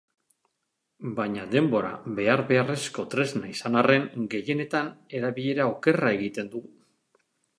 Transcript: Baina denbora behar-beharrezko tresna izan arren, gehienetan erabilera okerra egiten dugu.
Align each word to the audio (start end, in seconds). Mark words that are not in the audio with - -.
Baina 1.17 1.43
denbora 1.51 1.91
behar-beharrezko 2.19 3.05
tresna 3.11 3.51
izan 3.51 3.77
arren, 3.83 4.09
gehienetan 4.33 4.91
erabilera 5.21 5.71
okerra 5.75 6.13
egiten 6.17 6.53
dugu. 6.57 6.75